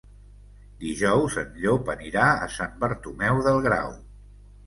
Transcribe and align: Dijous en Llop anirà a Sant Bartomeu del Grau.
Dijous 0.83 1.35
en 1.41 1.51
Llop 1.65 1.91
anirà 1.95 2.23
a 2.45 2.49
Sant 2.55 2.73
Bartomeu 2.85 3.45
del 3.49 3.59
Grau. 3.67 3.93